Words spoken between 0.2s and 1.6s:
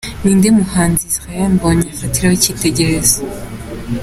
Ni nde muhanzi Israel